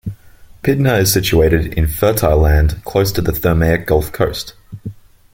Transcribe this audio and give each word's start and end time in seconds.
Pydna 0.63 0.99
is 1.01 1.13
situated 1.13 1.73
in 1.75 1.85
fertile 1.85 2.39
land 2.39 2.83
close 2.85 3.11
to 3.11 3.21
the 3.21 3.31
Thermaic 3.31 3.85
Gulf 3.85 4.11
coast. 4.11 4.55